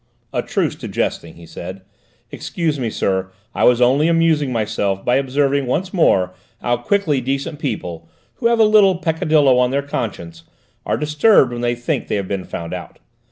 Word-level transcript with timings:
"A 0.33 0.41
truce 0.41 0.73
to 0.77 0.87
jesting," 0.87 1.35
he 1.35 1.45
said; 1.45 1.83
"excuse 2.31 2.79
me, 2.79 2.89
sir, 2.89 3.29
I 3.53 3.65
was 3.65 3.81
only 3.81 4.07
amusing 4.07 4.51
myself 4.51 5.05
by 5.05 5.17
observing 5.17 5.67
once 5.67 5.93
more 5.93 6.33
how 6.59 6.77
quickly 6.77 7.21
decent 7.21 7.59
people, 7.59 8.09
who 8.37 8.47
have 8.47 8.57
a 8.57 8.63
little 8.63 8.97
peccadillo 8.97 9.59
on 9.59 9.69
their 9.69 9.83
conscience, 9.83 10.41
are 10.87 10.97
disturbed 10.97 11.51
when 11.51 11.61
they 11.61 11.75
think 11.75 12.07
they 12.07 12.15
have 12.15 12.27
been 12.27 12.45
found 12.45 12.73
out. 12.73 12.97